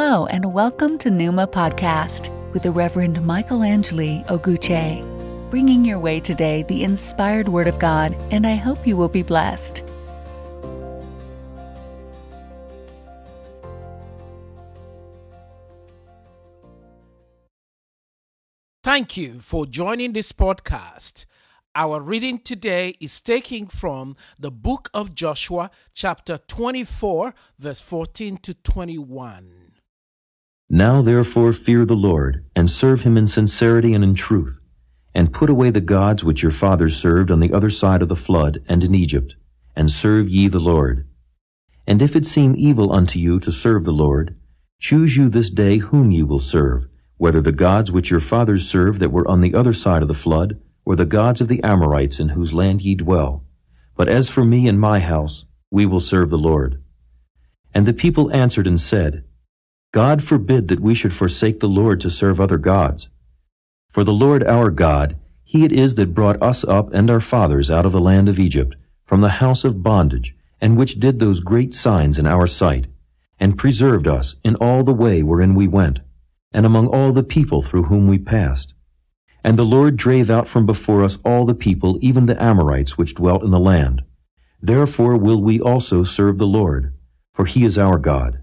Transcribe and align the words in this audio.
Hello, 0.00 0.26
and 0.26 0.54
welcome 0.54 0.96
to 0.98 1.10
Numa 1.10 1.48
Podcast 1.48 2.30
with 2.52 2.62
the 2.62 2.70
Reverend 2.70 3.20
Michael 3.26 3.64
Angeli 3.64 4.22
Oguche, 4.28 5.02
bringing 5.50 5.84
your 5.84 5.98
way 5.98 6.20
today 6.20 6.62
the 6.62 6.84
inspired 6.84 7.48
Word 7.48 7.66
of 7.66 7.80
God, 7.80 8.14
and 8.30 8.46
I 8.46 8.54
hope 8.54 8.86
you 8.86 8.96
will 8.96 9.08
be 9.08 9.24
blessed. 9.24 9.82
Thank 18.84 19.16
you 19.16 19.40
for 19.40 19.66
joining 19.66 20.12
this 20.12 20.30
podcast. 20.30 21.26
Our 21.74 22.00
reading 22.00 22.38
today 22.38 22.94
is 23.00 23.20
taken 23.20 23.66
from 23.66 24.14
the 24.38 24.52
book 24.52 24.90
of 24.94 25.12
Joshua, 25.12 25.72
chapter 25.92 26.38
24, 26.38 27.34
verse 27.58 27.80
14 27.80 28.36
to 28.36 28.54
21. 28.54 29.57
Now 30.70 31.00
therefore 31.00 31.54
fear 31.54 31.86
the 31.86 31.96
Lord, 31.96 32.44
and 32.54 32.68
serve 32.68 33.02
him 33.02 33.16
in 33.16 33.26
sincerity 33.26 33.94
and 33.94 34.04
in 34.04 34.14
truth, 34.14 34.58
and 35.14 35.32
put 35.32 35.48
away 35.48 35.70
the 35.70 35.80
gods 35.80 36.22
which 36.22 36.42
your 36.42 36.52
fathers 36.52 36.94
served 36.94 37.30
on 37.30 37.40
the 37.40 37.54
other 37.54 37.70
side 37.70 38.02
of 38.02 38.08
the 38.08 38.16
flood 38.16 38.62
and 38.68 38.84
in 38.84 38.94
Egypt, 38.94 39.34
and 39.74 39.90
serve 39.90 40.28
ye 40.28 40.46
the 40.46 40.60
Lord. 40.60 41.06
And 41.86 42.02
if 42.02 42.14
it 42.14 42.26
seem 42.26 42.54
evil 42.58 42.92
unto 42.92 43.18
you 43.18 43.40
to 43.40 43.50
serve 43.50 43.86
the 43.86 43.92
Lord, 43.92 44.36
choose 44.78 45.16
you 45.16 45.30
this 45.30 45.48
day 45.48 45.78
whom 45.78 46.10
ye 46.10 46.22
will 46.22 46.38
serve, 46.38 46.86
whether 47.16 47.40
the 47.40 47.50
gods 47.50 47.90
which 47.90 48.10
your 48.10 48.20
fathers 48.20 48.68
served 48.68 49.00
that 49.00 49.10
were 49.10 49.26
on 49.26 49.40
the 49.40 49.54
other 49.54 49.72
side 49.72 50.02
of 50.02 50.08
the 50.08 50.14
flood, 50.14 50.60
or 50.84 50.96
the 50.96 51.06
gods 51.06 51.40
of 51.40 51.48
the 51.48 51.62
Amorites 51.64 52.20
in 52.20 52.30
whose 52.30 52.52
land 52.52 52.82
ye 52.82 52.94
dwell. 52.94 53.42
But 53.96 54.08
as 54.08 54.28
for 54.28 54.44
me 54.44 54.68
and 54.68 54.78
my 54.78 55.00
house, 55.00 55.46
we 55.70 55.86
will 55.86 55.98
serve 55.98 56.28
the 56.28 56.36
Lord. 56.36 56.82
And 57.74 57.86
the 57.86 57.94
people 57.94 58.30
answered 58.32 58.66
and 58.66 58.80
said, 58.80 59.24
God 59.92 60.22
forbid 60.22 60.68
that 60.68 60.80
we 60.80 60.94
should 60.94 61.14
forsake 61.14 61.60
the 61.60 61.68
Lord 61.68 62.00
to 62.00 62.10
serve 62.10 62.40
other 62.40 62.58
gods. 62.58 63.08
For 63.88 64.04
the 64.04 64.12
Lord 64.12 64.44
our 64.44 64.70
God, 64.70 65.16
He 65.44 65.64
it 65.64 65.72
is 65.72 65.94
that 65.94 66.12
brought 66.12 66.40
us 66.42 66.62
up 66.64 66.92
and 66.92 67.08
our 67.08 67.20
fathers 67.20 67.70
out 67.70 67.86
of 67.86 67.92
the 67.92 68.00
land 68.00 68.28
of 68.28 68.38
Egypt, 68.38 68.76
from 69.06 69.22
the 69.22 69.40
house 69.40 69.64
of 69.64 69.82
bondage, 69.82 70.36
and 70.60 70.76
which 70.76 71.00
did 71.00 71.18
those 71.18 71.40
great 71.40 71.72
signs 71.72 72.18
in 72.18 72.26
our 72.26 72.46
sight, 72.46 72.86
and 73.40 73.56
preserved 73.56 74.06
us 74.06 74.36
in 74.44 74.56
all 74.56 74.84
the 74.84 74.92
way 74.92 75.22
wherein 75.22 75.54
we 75.54 75.66
went, 75.66 76.00
and 76.52 76.66
among 76.66 76.86
all 76.88 77.12
the 77.12 77.22
people 77.22 77.62
through 77.62 77.84
whom 77.84 78.06
we 78.06 78.18
passed. 78.18 78.74
And 79.42 79.58
the 79.58 79.64
Lord 79.64 79.96
drave 79.96 80.28
out 80.28 80.48
from 80.48 80.66
before 80.66 81.02
us 81.02 81.18
all 81.24 81.46
the 81.46 81.54
people, 81.54 81.98
even 82.02 82.26
the 82.26 82.40
Amorites 82.42 82.98
which 82.98 83.14
dwelt 83.14 83.42
in 83.42 83.52
the 83.52 83.58
land. 83.58 84.02
Therefore 84.60 85.16
will 85.16 85.40
we 85.40 85.58
also 85.58 86.02
serve 86.02 86.36
the 86.36 86.46
Lord, 86.46 86.92
for 87.32 87.46
He 87.46 87.64
is 87.64 87.78
our 87.78 87.98
God. 87.98 88.42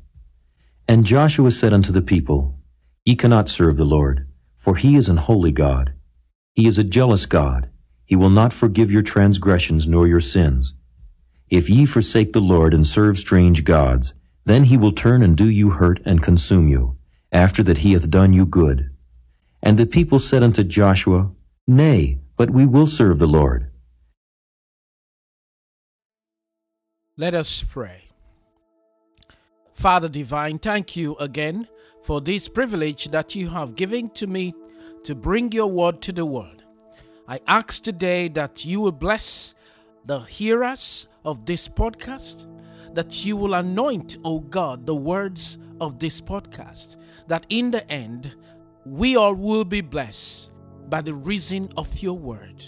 And 0.88 1.05
Joshua 1.05 1.50
said 1.52 1.73
unto 1.73 1.91
the 1.91 2.02
people, 2.02 2.59
Ye 3.05 3.15
cannot 3.15 3.49
serve 3.49 3.77
the 3.77 3.86
Lord, 3.86 4.27
for 4.58 4.76
he 4.76 4.95
is 4.95 5.09
an 5.09 5.17
holy 5.17 5.52
God. 5.52 5.93
He 6.54 6.67
is 6.67 6.77
a 6.77 6.83
jealous 6.83 7.26
God. 7.26 7.70
He 8.05 8.15
will 8.15 8.30
not 8.30 8.54
forgive 8.54 8.92
your 8.92 9.02
transgressions 9.02 9.87
nor 9.87 10.08
your 10.08 10.20
sins. 10.20 10.73
If 11.49 11.70
ye 11.70 11.86
forsake 11.86 12.33
the 12.33 12.39
Lord 12.39 12.73
and 12.73 12.86
serve 12.86 13.17
strange 13.17 13.64
gods, 13.64 14.14
then 14.45 14.65
he 14.65 14.77
will 14.77 14.92
turn 14.92 15.23
and 15.23 15.36
do 15.36 15.49
you 15.49 15.71
hurt 15.71 15.99
and 16.05 16.21
consume 16.21 16.67
you, 16.67 16.98
after 17.32 17.64
that 17.64 17.80
he 17.80 17.93
hath 17.93 18.09
done 18.09 18.33
you 18.33 18.45
good. 18.45 18.92
And 19.64 19.80
the 19.80 19.88
people 19.88 20.20
said 20.20 20.43
unto 20.43 20.64
Joshua, 20.64 21.32
Nay, 21.67 22.20
but 22.38 22.52
we 22.52 22.65
will 22.65 22.88
serve 22.88 23.17
the 23.17 23.27
Lord. 23.27 23.71
Let 27.17 27.33
us 27.33 27.64
pray. 27.64 28.05
Father 29.75 30.08
Divine, 30.08 30.58
thank 30.58 30.95
you 30.95 31.17
again 31.17 31.67
for 32.02 32.21
this 32.21 32.47
privilege 32.47 33.09
that 33.09 33.36
you 33.36 33.49
have 33.49 33.75
given 33.75 34.09
to 34.11 34.25
me 34.25 34.53
to 35.03 35.13
bring 35.13 35.52
your 35.52 35.67
word 35.67 36.02
to 36.03 36.13
the 36.13 36.25
world. 36.25 36.63
I 37.27 37.41
ask 37.45 37.83
today 37.83 38.30
that 38.30 38.64
you 38.64 38.80
will 38.80 38.93
bless 38.93 39.53
the 40.05 40.19
hearers 40.19 41.09
of 41.25 41.45
this 41.45 41.67
podcast, 41.67 42.47
that 42.93 43.25
you 43.25 43.35
will 43.35 43.53
anoint, 43.53 44.17
O 44.23 44.39
God, 44.39 44.87
the 44.87 44.95
words 44.95 45.58
of 45.81 45.99
this 45.99 46.21
podcast, 46.21 46.95
that 47.27 47.45
in 47.49 47.69
the 47.69 47.87
end, 47.91 48.33
we 48.85 49.17
all 49.17 49.35
will 49.35 49.65
be 49.65 49.81
blessed 49.81 50.55
by 50.87 51.02
the 51.02 51.14
reason 51.14 51.67
of 51.75 51.99
your 51.99 52.17
word. 52.17 52.64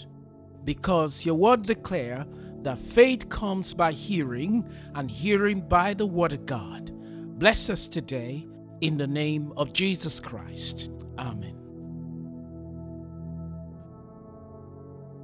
Because 0.62 1.24
your 1.24 1.36
word 1.36 1.62
declare 1.62 2.26
that 2.64 2.78
faith 2.78 3.30
comes 3.30 3.72
by 3.72 3.92
hearing, 3.92 4.68
and 4.94 5.10
hearing 5.10 5.62
by 5.62 5.94
the 5.94 6.06
word 6.06 6.34
of 6.34 6.44
God. 6.44 6.92
Bless 7.38 7.70
us 7.70 7.86
today 7.86 8.44
in 8.80 8.96
the 8.96 9.06
name 9.06 9.52
of 9.56 9.72
Jesus 9.72 10.18
Christ. 10.18 10.90
Amen. 11.20 11.54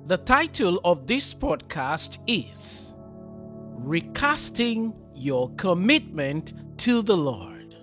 The 0.06 0.18
title 0.18 0.80
of 0.84 1.08
this 1.08 1.34
podcast 1.34 2.18
is 2.28 2.94
Recasting 3.74 4.94
Your 5.12 5.50
Commitment 5.56 6.78
to 6.78 7.02
the 7.02 7.16
Lord. 7.16 7.74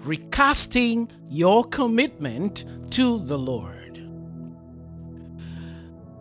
Recasting 0.00 1.10
Your 1.30 1.64
Commitment 1.64 2.66
to 2.90 3.18
the 3.20 3.38
Lord. 3.38 4.06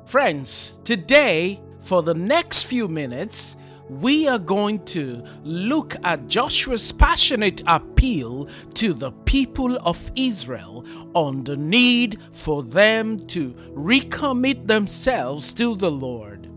Friends, 0.05 0.79
today, 0.85 1.59
for 1.81 2.03
the 2.03 2.13
next 2.13 2.63
few 2.63 2.87
minutes, 2.87 3.57
we 3.89 4.27
are 4.27 4.39
going 4.39 4.83
to 4.85 5.23
look 5.43 5.95
at 6.03 6.27
Joshua's 6.27 6.91
passionate 6.91 7.61
appeal 7.65 8.47
to 8.75 8.93
the 8.93 9.11
people 9.25 9.77
of 9.85 10.11
Israel 10.15 10.85
on 11.13 11.43
the 11.43 11.57
need 11.57 12.19
for 12.31 12.63
them 12.63 13.17
to 13.27 13.51
recommit 13.73 14.67
themselves 14.67 15.53
to 15.53 15.75
the 15.75 15.91
Lord. 15.91 16.49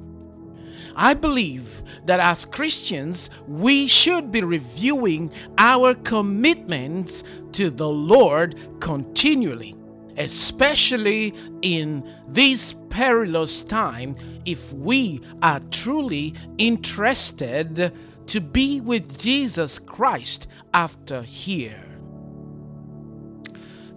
I 0.94 1.14
believe 1.14 1.82
that 2.04 2.20
as 2.20 2.44
Christians, 2.44 3.30
we 3.46 3.86
should 3.86 4.30
be 4.30 4.42
reviewing 4.42 5.32
our 5.56 5.94
commitments 5.94 7.24
to 7.52 7.70
the 7.70 7.88
Lord 7.88 8.56
continually, 8.80 9.74
especially 10.16 11.34
in 11.62 12.08
this 12.28 12.74
perilous 12.90 13.62
time 13.62 14.14
if 14.44 14.72
we 14.74 15.20
are 15.42 15.60
truly 15.70 16.34
interested 16.58 17.92
to 18.26 18.40
be 18.40 18.80
with 18.80 19.18
Jesus 19.18 19.78
Christ 19.78 20.48
after 20.74 21.22
here. 21.22 21.84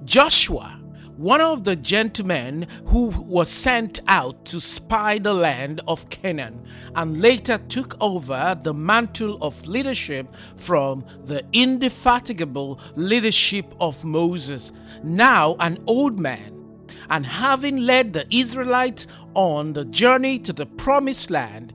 Joshua, 0.04 0.80
one 1.18 1.40
of 1.40 1.64
the 1.64 1.76
gentlemen 1.76 2.68
who 2.88 3.08
was 3.08 3.50
sent 3.50 4.02
out 4.08 4.46
to 4.46 4.60
spy 4.60 5.18
the 5.18 5.34
land 5.34 5.82
of 5.88 6.10
Canaan 6.10 6.66
and 6.96 7.22
later 7.22 7.58
took 7.70 7.96
over 8.02 8.58
the 8.62 8.74
mantle 8.74 9.42
of 9.42 9.66
leadership 9.66 10.34
from 10.58 11.06
the 11.24 11.44
indefatigable 11.54 12.80
leadership 12.96 13.74
of 13.80 14.04
Moses, 14.04 14.74
now 15.04 15.56
an 15.60 15.82
old 15.88 16.20
man. 16.20 16.52
And 17.10 17.26
having 17.26 17.78
led 17.78 18.14
the 18.14 18.26
Israelites 18.30 19.08
on 19.34 19.74
the 19.74 19.86
journey 19.86 20.40
to 20.40 20.54
the 20.54 20.66
promised 20.66 21.30
land, 21.30 21.74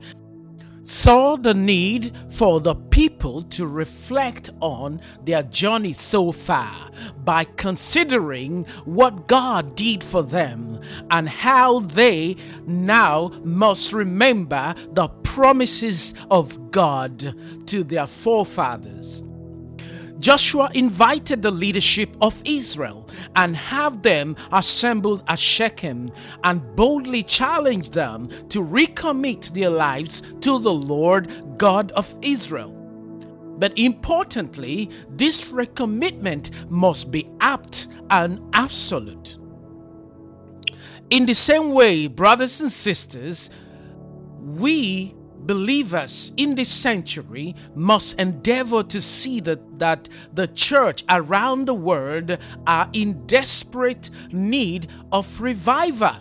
saw 0.83 1.35
the 1.35 1.53
need 1.53 2.11
for 2.29 2.59
the 2.59 2.75
people 2.75 3.43
to 3.43 3.65
reflect 3.65 4.49
on 4.59 5.01
their 5.23 5.43
journey 5.43 5.93
so 5.93 6.31
far 6.31 6.89
by 7.23 7.43
considering 7.43 8.65
what 8.85 9.27
God 9.27 9.75
did 9.75 10.03
for 10.03 10.23
them 10.23 10.79
and 11.09 11.27
how 11.27 11.79
they 11.79 12.35
now 12.65 13.31
must 13.43 13.93
remember 13.93 14.73
the 14.91 15.07
promises 15.23 16.13
of 16.29 16.71
God 16.71 17.35
to 17.67 17.83
their 17.83 18.07
forefathers. 18.07 19.23
Joshua 20.21 20.69
invited 20.75 21.41
the 21.41 21.49
leadership 21.49 22.15
of 22.21 22.39
Israel 22.45 23.09
and 23.35 23.57
have 23.57 24.03
them 24.03 24.35
assembled 24.51 25.23
at 25.27 25.39
Shechem 25.39 26.11
and 26.43 26.75
boldly 26.75 27.23
challenged 27.23 27.93
them 27.93 28.29
to 28.49 28.63
recommit 28.63 29.51
their 29.51 29.71
lives 29.71 30.21
to 30.41 30.59
the 30.59 30.71
Lord 30.71 31.57
God 31.57 31.91
of 31.93 32.15
Israel. 32.21 32.71
But 33.57 33.75
importantly, 33.79 34.91
this 35.09 35.49
recommitment 35.49 36.69
must 36.69 37.11
be 37.11 37.27
apt 37.39 37.87
and 38.11 38.39
absolute. 38.53 39.37
In 41.09 41.25
the 41.25 41.33
same 41.33 41.71
way, 41.71 42.05
brothers 42.05 42.61
and 42.61 42.71
sisters, 42.71 43.49
we 44.39 45.15
believers 45.45 46.33
in 46.37 46.55
this 46.55 46.69
century 46.69 47.55
must 47.75 48.19
endeavor 48.19 48.83
to 48.83 49.01
see 49.01 49.39
that, 49.41 49.79
that 49.79 50.09
the 50.33 50.47
church 50.47 51.03
around 51.09 51.65
the 51.65 51.73
world 51.73 52.37
are 52.67 52.89
in 52.93 53.25
desperate 53.27 54.09
need 54.31 54.87
of 55.11 55.41
revival. 55.41 56.15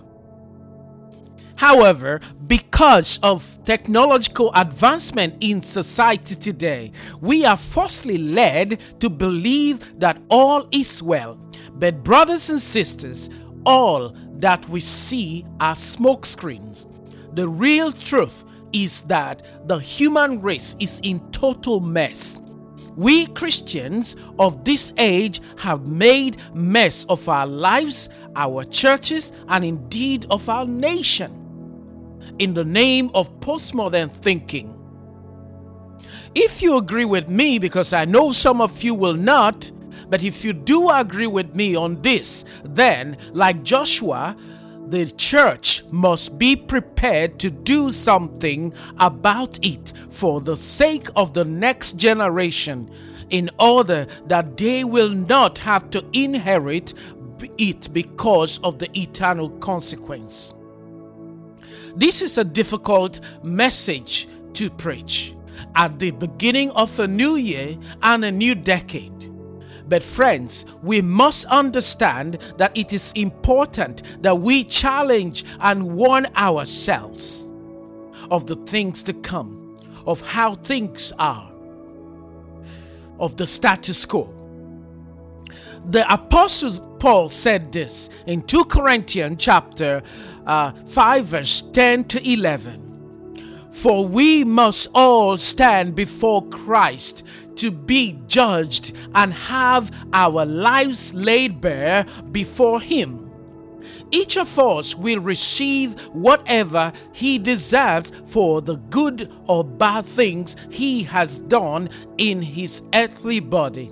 However, 1.56 2.20
because 2.46 3.20
of 3.22 3.62
technological 3.64 4.50
advancement 4.54 5.36
in 5.40 5.62
society 5.62 6.34
today, 6.34 6.90
we 7.20 7.44
are 7.44 7.58
falsely 7.58 8.16
led 8.16 8.80
to 9.00 9.10
believe 9.10 10.00
that 10.00 10.22
all 10.30 10.66
is 10.70 11.02
well. 11.02 11.38
But, 11.74 12.02
brothers 12.02 12.48
and 12.48 12.60
sisters, 12.60 13.28
all 13.66 14.16
that 14.38 14.66
we 14.70 14.80
see 14.80 15.44
are 15.60 15.74
smokescreens. 15.74 16.86
The 17.34 17.46
real 17.46 17.92
truth 17.92 18.44
is 18.72 19.02
that 19.02 19.42
the 19.66 19.78
human 19.78 20.40
race 20.40 20.76
is 20.78 21.00
in 21.02 21.20
total 21.30 21.80
mess. 21.80 22.40
We 22.96 23.26
Christians 23.28 24.16
of 24.38 24.64
this 24.64 24.92
age 24.98 25.40
have 25.58 25.86
made 25.86 26.36
mess 26.54 27.04
of 27.04 27.28
our 27.28 27.46
lives, 27.46 28.10
our 28.36 28.64
churches, 28.64 29.32
and 29.48 29.64
indeed 29.64 30.26
of 30.30 30.48
our 30.48 30.66
nation 30.66 31.36
in 32.38 32.54
the 32.54 32.64
name 32.64 33.10
of 33.14 33.40
postmodern 33.40 34.10
thinking. 34.10 34.76
If 36.34 36.62
you 36.62 36.76
agree 36.76 37.04
with 37.04 37.28
me, 37.28 37.58
because 37.58 37.92
I 37.92 38.04
know 38.04 38.32
some 38.32 38.60
of 38.60 38.82
you 38.82 38.94
will 38.94 39.14
not, 39.14 39.70
but 40.08 40.24
if 40.24 40.44
you 40.44 40.52
do 40.52 40.90
agree 40.90 41.26
with 41.26 41.54
me 41.54 41.76
on 41.76 42.02
this, 42.02 42.44
then, 42.64 43.16
like 43.32 43.62
Joshua, 43.62 44.36
the 44.90 45.06
church 45.06 45.84
must 45.90 46.38
be 46.38 46.56
prepared 46.56 47.38
to 47.38 47.50
do 47.50 47.90
something 47.90 48.74
about 48.98 49.58
it 49.64 49.92
for 50.10 50.40
the 50.40 50.56
sake 50.56 51.08
of 51.14 51.32
the 51.32 51.44
next 51.44 51.92
generation 51.92 52.90
in 53.30 53.48
order 53.60 54.04
that 54.26 54.56
they 54.56 54.82
will 54.82 55.10
not 55.10 55.58
have 55.58 55.90
to 55.90 56.04
inherit 56.12 56.92
it 57.56 57.92
because 57.92 58.58
of 58.58 58.80
the 58.80 58.90
eternal 58.98 59.48
consequence. 59.58 60.54
This 61.94 62.20
is 62.20 62.38
a 62.38 62.44
difficult 62.44 63.20
message 63.44 64.28
to 64.54 64.70
preach 64.70 65.34
at 65.76 65.98
the 65.98 66.10
beginning 66.10 66.70
of 66.72 66.98
a 66.98 67.06
new 67.06 67.36
year 67.36 67.76
and 68.02 68.24
a 68.24 68.32
new 68.32 68.54
decade. 68.54 69.29
But, 69.90 70.04
friends, 70.04 70.64
we 70.84 71.02
must 71.02 71.46
understand 71.46 72.34
that 72.58 72.70
it 72.78 72.92
is 72.92 73.10
important 73.16 74.22
that 74.22 74.38
we 74.38 74.62
challenge 74.62 75.44
and 75.58 75.96
warn 75.96 76.28
ourselves 76.36 77.50
of 78.30 78.46
the 78.46 78.54
things 78.54 79.02
to 79.02 79.12
come, 79.12 79.76
of 80.06 80.20
how 80.20 80.54
things 80.54 81.12
are, 81.18 81.52
of 83.18 83.36
the 83.36 83.48
status 83.48 84.06
quo. 84.06 84.32
The 85.86 86.10
apostle 86.12 86.78
Paul 87.00 87.28
said 87.28 87.72
this 87.72 88.10
in 88.26 88.42
2 88.42 88.66
Corinthians 88.66 89.42
chapter 89.44 90.02
uh, 90.46 90.70
5 90.70 91.24
verse 91.24 91.62
10 91.62 92.04
to 92.04 92.32
11. 92.32 92.89
For 93.80 94.06
we 94.06 94.44
must 94.44 94.88
all 94.94 95.38
stand 95.38 95.94
before 95.94 96.46
Christ 96.48 97.26
to 97.56 97.70
be 97.70 98.20
judged 98.26 98.94
and 99.14 99.32
have 99.32 99.90
our 100.12 100.44
lives 100.44 101.14
laid 101.14 101.62
bare 101.62 102.04
before 102.30 102.82
Him. 102.82 103.30
Each 104.10 104.36
of 104.36 104.58
us 104.58 104.94
will 104.96 105.20
receive 105.20 105.98
whatever 106.12 106.92
he 107.12 107.38
deserves 107.38 108.10
for 108.26 108.60
the 108.60 108.76
good 108.76 109.32
or 109.46 109.64
bad 109.64 110.04
things 110.04 110.56
he 110.70 111.04
has 111.04 111.38
done 111.38 111.88
in 112.18 112.42
his 112.42 112.82
earthly 112.94 113.40
body. 113.40 113.90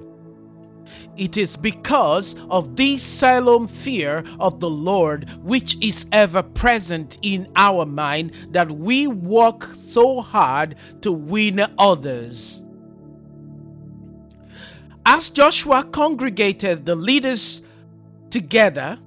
It 1.16 1.36
is 1.36 1.56
because 1.56 2.34
of 2.50 2.76
this 2.76 3.02
solemn 3.02 3.68
fear 3.68 4.24
of 4.40 4.60
the 4.60 4.70
Lord, 4.70 5.28
which 5.42 5.76
is 5.82 6.06
ever 6.12 6.42
present 6.42 7.18
in 7.22 7.50
our 7.56 7.84
mind, 7.86 8.32
that 8.50 8.70
we 8.70 9.06
work 9.06 9.64
so 9.64 10.20
hard 10.20 10.76
to 11.02 11.12
win 11.12 11.66
others. 11.78 12.64
As 15.04 15.30
Joshua 15.30 15.84
congregated 15.84 16.84
the 16.84 16.94
leaders 16.94 17.62
together, 18.30 18.98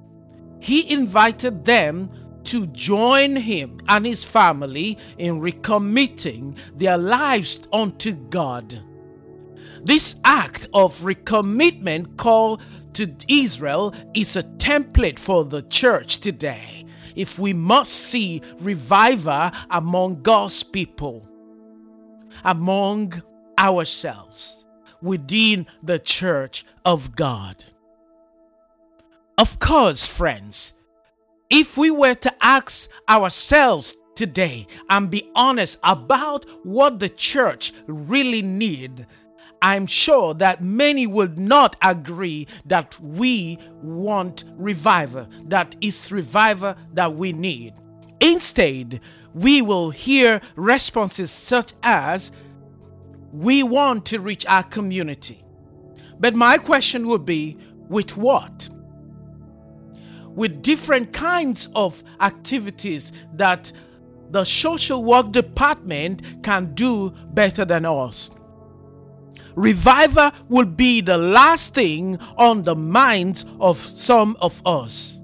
he 0.60 0.92
invited 0.92 1.64
them 1.64 2.10
to 2.44 2.66
join 2.68 3.36
him 3.36 3.78
and 3.88 4.04
his 4.04 4.24
family 4.24 4.98
in 5.18 5.40
recommitting 5.40 6.58
their 6.76 6.98
lives 6.98 7.66
unto 7.72 8.12
God. 8.12 8.82
This 9.82 10.16
act 10.24 10.68
of 10.74 11.00
recommitment 11.00 12.16
called 12.16 12.62
to 12.94 13.14
Israel 13.28 13.94
is 14.14 14.36
a 14.36 14.42
template 14.42 15.18
for 15.18 15.44
the 15.44 15.62
church 15.62 16.18
today 16.18 16.84
if 17.16 17.38
we 17.38 17.52
must 17.52 17.92
see 17.92 18.42
revival 18.60 19.50
among 19.70 20.22
God's 20.22 20.62
people, 20.62 21.28
among 22.44 23.22
ourselves 23.58 24.64
within 25.00 25.66
the 25.82 25.98
church 25.98 26.64
of 26.84 27.14
God. 27.16 27.64
Of 29.38 29.58
course, 29.58 30.06
friends, 30.06 30.72
if 31.50 31.76
we 31.76 31.90
were 31.90 32.14
to 32.14 32.32
ask 32.40 32.90
ourselves 33.08 33.94
today 34.14 34.66
and 34.88 35.10
be 35.10 35.30
honest 35.34 35.78
about 35.82 36.44
what 36.62 37.00
the 37.00 37.08
church 37.08 37.72
really 37.86 38.42
need, 38.42 39.06
I'm 39.62 39.86
sure 39.86 40.34
that 40.34 40.60
many 40.60 41.06
would 41.06 41.38
not 41.38 41.76
agree 41.80 42.48
that 42.66 42.98
we 43.00 43.58
want 43.80 44.42
revival, 44.56 45.28
that 45.44 45.76
is 45.80 46.10
revival 46.10 46.74
that 46.94 47.14
we 47.14 47.32
need. 47.32 47.74
Instead, 48.20 49.00
we 49.32 49.62
will 49.62 49.90
hear 49.90 50.40
responses 50.56 51.30
such 51.30 51.72
as 51.82 52.32
we 53.32 53.62
want 53.62 54.04
to 54.06 54.18
reach 54.18 54.44
our 54.46 54.64
community. 54.64 55.44
But 56.18 56.34
my 56.34 56.58
question 56.58 57.06
would 57.06 57.24
be 57.24 57.56
with 57.88 58.16
what? 58.16 58.68
With 60.26 60.62
different 60.62 61.12
kinds 61.12 61.68
of 61.74 62.02
activities 62.20 63.12
that 63.34 63.72
the 64.30 64.44
social 64.44 65.04
work 65.04 65.30
department 65.30 66.42
can 66.42 66.74
do 66.74 67.10
better 67.32 67.64
than 67.64 67.84
us. 67.84 68.32
Revival 69.54 70.30
will 70.48 70.66
be 70.66 71.00
the 71.00 71.18
last 71.18 71.74
thing 71.74 72.18
on 72.36 72.62
the 72.62 72.76
minds 72.76 73.44
of 73.60 73.76
some 73.76 74.36
of 74.40 74.60
us. 74.66 75.20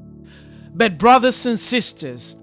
But, 0.74 0.98
brothers 0.98 1.44
and 1.46 1.58
sisters, 1.58 2.36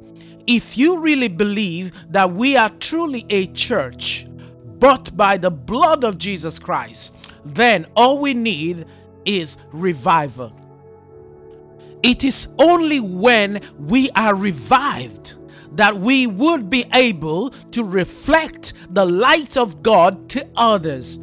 if 0.48 0.78
you 0.78 1.00
really 1.00 1.28
believe 1.28 2.12
that 2.12 2.32
we 2.32 2.56
are 2.56 2.70
truly 2.70 3.26
a 3.30 3.48
church, 3.48 4.28
bought 4.80 5.16
by 5.16 5.38
the 5.38 5.52
blood 5.52 6.04
of 6.04 6.18
Jesus 6.18 6.60
Christ, 6.60 7.16
then 7.46 7.88
all 7.96 8.20
we 8.20 8.34
need 8.34 8.86
is 9.26 9.58
revival. 9.72 10.54
It 12.04 12.24
is 12.24 12.48
only 12.60 13.00
when 13.00 13.62
we 13.80 14.10
are 14.12 14.36
revived 14.36 15.36
that 15.76 15.98
we 15.98 16.28
would 16.28 16.70
be 16.70 16.86
able 16.94 17.50
to 17.50 17.84
reflect 17.84 18.74
the 18.94 19.06
light 19.06 19.58
of 19.58 19.82
God 19.82 20.30
to 20.30 20.48
others. 20.56 21.20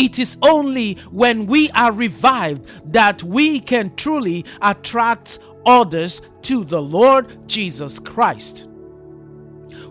It 0.00 0.18
is 0.18 0.38
only 0.40 0.94
when 1.10 1.44
we 1.44 1.68
are 1.72 1.92
revived 1.92 2.90
that 2.94 3.22
we 3.22 3.60
can 3.60 3.94
truly 3.96 4.46
attract 4.62 5.40
others 5.66 6.22
to 6.40 6.64
the 6.64 6.80
Lord 6.80 7.46
Jesus 7.46 7.98
Christ. 7.98 8.70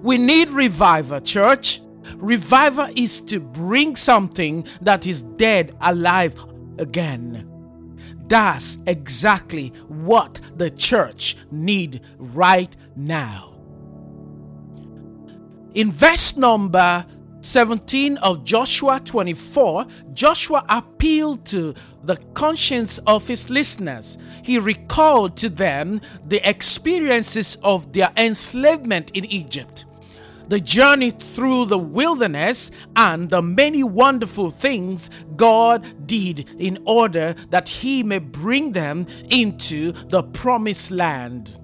We 0.01 0.18
need 0.18 0.50
revival, 0.50 1.22
church. 1.22 1.82
Revival 2.16 2.89
is 2.96 3.22
to 3.22 3.39
bring 3.39 3.96
something 3.96 4.66
that 4.82 5.06
is 5.06 5.22
dead 5.22 5.75
alive 5.80 6.44
again. 6.80 7.46
That's 8.28 8.80
exactly 8.88 9.68
what 9.89 10.42
the 10.56 10.72
church 10.72 11.38
need 11.51 12.01
right 12.18 12.75
now. 12.96 13.54
In 15.75 15.92
verse 15.92 16.36
number 16.36 17.06
17 17.41 18.17
of 18.17 18.43
Joshua 18.43 19.00
24, 19.00 19.86
Joshua 20.13 20.65
appealed 20.67 21.46
to 21.46 21.74
the 22.03 22.17
conscience 22.34 22.98
of 23.00 23.27
his 23.27 23.50
listeners. 23.50 24.17
He 24.43 24.60
recalled 24.60 25.38
to 25.38 25.50
them 25.50 26.01
the 26.25 26.48
experiences 26.48 27.58
of 27.63 27.93
their 27.93 28.12
enslavement 28.17 29.12
in 29.13 29.25
Egypt, 29.25 29.86
the 30.50 30.60
journey 30.60 31.12
through 31.12 31.65
the 31.65 31.77
wilderness, 31.77 32.72
and 32.96 33.29
the 33.29 33.41
many 33.41 33.84
wonderful 33.84 34.50
things 34.50 35.10
God 35.38 36.08
did 36.08 36.50
in 36.60 36.79
order 36.86 37.36
that 37.51 37.69
He 37.69 38.03
may 38.03 38.19
bring 38.19 38.74
them 38.74 39.05
into 39.29 39.91
the 39.91 40.24
promised 40.24 40.91
land. 40.91 41.58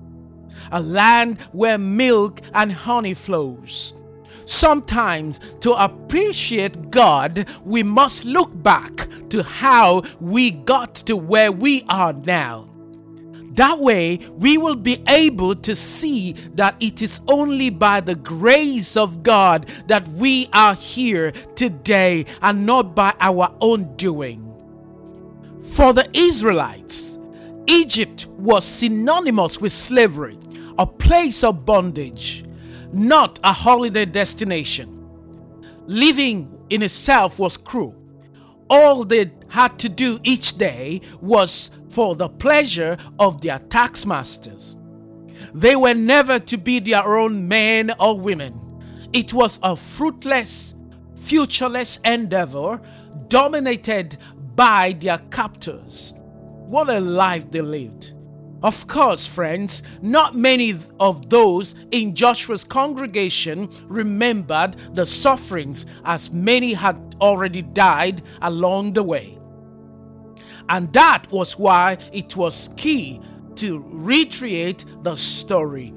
A 0.71 0.79
land 0.79 1.41
where 1.51 1.77
milk 1.77 2.41
and 2.53 2.71
honey 2.71 3.13
flows 3.13 3.93
Sometimes, 4.45 5.39
to 5.61 5.71
appreciate 5.73 6.91
God, 6.91 7.49
we 7.63 7.83
must 7.83 8.25
look 8.25 8.51
back 8.63 9.07
to 9.29 9.43
how 9.43 10.03
we 10.19 10.51
got 10.51 10.95
to 10.95 11.17
where 11.17 11.51
we 11.51 11.83
are 11.89 12.13
now. 12.13 12.69
That 13.55 13.79
way, 13.79 14.19
we 14.33 14.57
will 14.57 14.75
be 14.75 15.01
able 15.07 15.55
to 15.55 15.75
see 15.75 16.33
that 16.55 16.75
it 16.81 17.01
is 17.01 17.21
only 17.27 17.69
by 17.69 18.01
the 18.01 18.15
grace 18.15 18.97
of 18.97 19.23
God 19.23 19.67
that 19.87 20.07
we 20.09 20.49
are 20.51 20.75
here 20.75 21.31
today 21.55 22.25
and 22.41 22.65
not 22.65 22.95
by 22.95 23.13
our 23.19 23.55
own 23.61 23.95
doing. 23.95 24.41
For 25.61 25.93
the 25.93 26.07
Israelites, 26.13 27.17
Egypt 27.65 28.27
was 28.37 28.65
synonymous 28.65 29.59
with 29.59 29.71
slavery, 29.71 30.37
a 30.77 30.85
place 30.85 31.43
of 31.43 31.65
bondage 31.65 32.44
not 32.95 33.39
a 33.43 33.51
holiday 33.51 34.05
destination. 34.05 34.89
Living 35.85 36.65
in 36.69 36.81
itself 36.81 37.37
was 37.37 37.57
cruel. 37.57 37.93
All 38.69 39.03
they 39.03 39.31
had 39.49 39.77
to 39.79 39.89
do 39.89 40.17
each 40.23 40.57
day 40.57 41.01
was 41.21 41.71
for 41.89 42.15
the 42.15 42.29
pleasure 42.29 42.97
of 43.19 43.41
their 43.41 43.59
tax 43.59 44.05
masters. 44.05 44.77
They 45.53 45.75
were 45.75 45.93
never 45.93 46.39
to 46.39 46.57
be 46.57 46.79
their 46.79 47.05
own 47.05 47.47
men 47.47 47.91
or 47.99 48.17
women. 48.17 48.59
It 49.13 49.33
was 49.33 49.59
a 49.61 49.75
fruitless, 49.75 50.73
futureless 51.15 51.97
endeavor 52.05 52.81
dominated 53.27 54.17
by 54.55 54.93
their 54.93 55.17
captors. 55.29 56.13
What 56.15 56.89
a 56.89 56.99
life 56.99 57.51
they 57.51 57.61
lived. 57.61 58.14
Of 58.63 58.87
course, 58.87 59.27
friends, 59.27 59.83
not 60.01 60.35
many 60.35 60.73
of 60.99 61.29
those 61.29 61.75
in 61.91 62.15
Joshua's 62.15 62.63
congregation 62.63 63.69
remembered 63.87 64.75
the 64.93 65.05
sufferings, 65.05 65.85
as 66.03 66.33
many 66.33 66.73
had 66.73 67.15
already 67.21 67.61
died 67.61 68.21
along 68.41 68.93
the 68.93 69.03
way. 69.03 69.37
And 70.69 70.91
that 70.93 71.31
was 71.31 71.59
why 71.59 71.97
it 72.11 72.35
was 72.35 72.69
key 72.75 73.21
to 73.55 73.83
recreate 73.87 74.83
the 75.03 75.15
story 75.15 75.93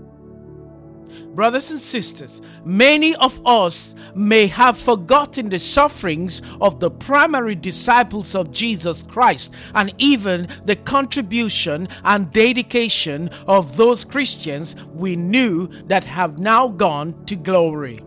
Brothers 1.35 1.71
and 1.71 1.81
sisters, 1.81 2.43
many 2.65 3.15
of 3.17 3.41
us 3.47 3.95
may 4.15 4.47
have 4.49 4.77
forgotten 4.77 5.49
the 5.49 5.59
sufferings 5.59 6.43
of 6.61 6.81
the 6.81 6.91
primary 6.91 7.55
disciples 7.55 8.35
of 8.35 8.51
Jesus 8.51 9.03
Christ 9.03 9.55
and 9.75 9.93
even 9.99 10.49
the 10.65 10.77
contribution 10.77 11.89
and 12.05 12.33
dedication 12.33 13.31
of 13.47 13.77
those 13.77 14.05
Christians 14.05 14.75
we 14.87 15.17
knew 15.17 15.69
that 15.87 16.05
have 16.05 16.39
now 16.39 16.69
gone 16.69 17.25
to 17.27 17.37
glory. 17.37 18.03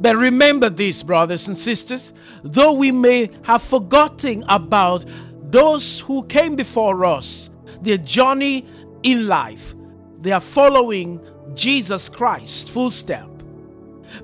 But 0.00 0.16
remember 0.16 0.70
this, 0.70 1.02
brothers 1.02 1.48
and 1.48 1.56
sisters, 1.56 2.12
though 2.42 2.72
we 2.72 2.92
may 2.92 3.30
have 3.42 3.62
forgotten 3.62 4.44
about 4.48 5.04
those 5.50 6.00
who 6.00 6.24
came 6.26 6.54
before 6.54 7.04
us, 7.04 7.50
their 7.82 7.96
journey 7.96 8.66
in 9.02 9.26
life, 9.26 9.74
they 10.20 10.32
are 10.32 10.40
following 10.40 11.20
Jesus 11.54 12.08
Christ, 12.08 12.70
full 12.70 12.90
step. 12.90 13.28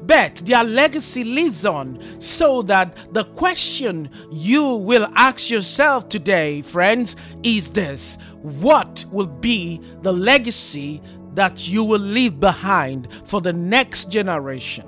But 0.03 0.37
their 0.37 0.65
legacy 0.65 1.25
lives 1.25 1.65
on, 1.65 2.01
so 2.21 2.63
that 2.63 2.97
the 3.13 3.25
question 3.25 4.11
you 4.31 4.75
will 4.75 5.09
ask 5.15 5.51
yourself 5.51 6.09
today, 6.09 6.63
friends, 6.63 7.17
is 7.43 7.71
this 7.71 8.17
What 8.43 9.05
will 9.11 9.27
be 9.27 9.81
the 10.03 10.13
legacy 10.13 11.03
that 11.35 11.69
you 11.69 11.85
will 11.85 12.01
leave 12.01 12.41
behind 12.41 13.13
for 13.25 13.41
the 13.41 13.53
next 13.53 14.11
generation? 14.11 14.87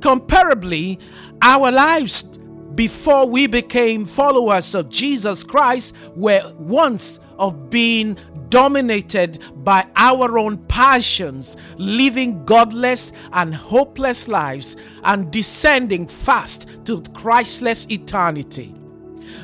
Comparably, 0.00 1.00
our 1.42 1.72
lives 1.72 2.22
before 2.74 3.26
we 3.26 3.48
became 3.48 4.04
followers 4.04 4.72
of 4.76 4.88
Jesus 4.88 5.42
Christ 5.42 5.96
were 6.14 6.52
once 6.58 7.18
of 7.36 7.70
being 7.70 8.16
dominated 8.50 9.38
by 9.64 9.86
our 9.96 10.38
own 10.38 10.58
passions, 10.66 11.56
living 11.76 12.44
godless 12.44 13.12
and 13.32 13.54
hopeless 13.54 14.28
lives, 14.28 14.76
and 15.04 15.30
descending 15.30 16.06
fast 16.06 16.84
to 16.86 17.02
Christless 17.14 17.86
eternity. 17.90 18.77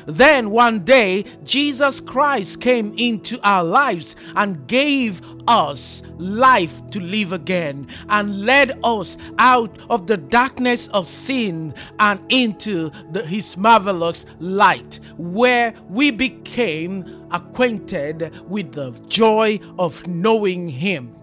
Then 0.05 0.51
one 0.51 0.79
day, 0.85 1.25
Jesus 1.43 1.99
Christ 1.99 2.61
came 2.61 2.93
into 2.97 3.39
our 3.43 3.63
lives 3.63 4.15
and 4.35 4.67
gave 4.67 5.21
us 5.47 6.03
life 6.17 6.89
to 6.91 6.99
live 6.99 7.31
again 7.31 7.87
and 8.09 8.41
led 8.41 8.79
us 8.83 9.17
out 9.37 9.77
of 9.89 10.07
the 10.07 10.17
darkness 10.17 10.87
of 10.89 11.07
sin 11.07 11.73
and 11.99 12.19
into 12.29 12.89
the, 13.11 13.25
his 13.25 13.57
marvelous 13.57 14.25
light, 14.39 14.99
where 15.17 15.73
we 15.89 16.11
became 16.11 17.27
acquainted 17.31 18.31
with 18.49 18.73
the 18.73 18.91
joy 19.07 19.59
of 19.77 20.05
knowing 20.07 20.67
him. 20.67 21.15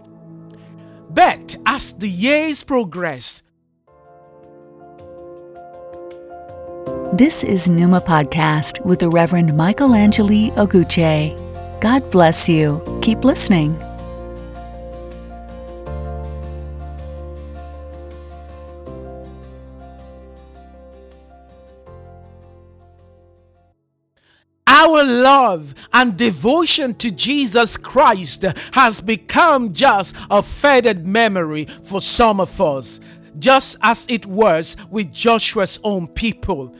But 1.09 1.55
as 1.65 1.93
the 1.93 2.09
years 2.09 2.63
progressed, 2.63 3.42
This 7.13 7.43
is 7.43 7.69
Numa 7.69 8.01
Podcast 8.01 8.83
with 8.83 8.97
the 8.97 9.07
Reverend 9.07 9.55
Michael 9.55 9.93
Angeli 9.93 10.49
Oguche. 10.55 11.29
God 11.79 12.09
bless 12.09 12.49
you. 12.49 12.81
Keep 13.03 13.23
listening. 13.23 13.79
Our 24.65 25.03
love 25.03 25.75
and 25.93 26.17
devotion 26.17 26.95
to 26.95 27.11
Jesus 27.11 27.77
Christ 27.77 28.41
has 28.73 29.01
become 29.01 29.71
just 29.71 30.15
a 30.31 30.41
faded 30.41 31.05
memory 31.05 31.65
for 31.65 32.01
some 32.01 32.39
of 32.39 32.59
us, 32.59 32.99
just 33.37 33.77
as 33.83 34.07
it 34.09 34.25
was 34.25 34.75
with 34.89 35.13
Joshua's 35.13 35.79
own 35.83 36.07
people. 36.07 36.75